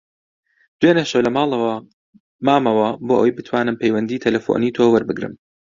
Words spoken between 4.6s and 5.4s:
تۆ وەربگرم.